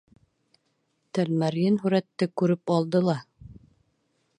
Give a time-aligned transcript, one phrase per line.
[1.17, 3.21] Тәлмәрйен һүрәтте күреп алды ла: